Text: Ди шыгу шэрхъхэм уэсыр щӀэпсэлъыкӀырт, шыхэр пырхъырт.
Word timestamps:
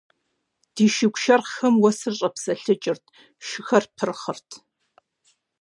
Ди 0.75 0.85
шыгу 0.95 1.19
шэрхъхэм 1.23 1.75
уэсыр 1.83 2.13
щӀэпсэлъыкӀырт, 2.19 3.03
шыхэр 3.47 3.85
пырхъырт. 3.95 4.49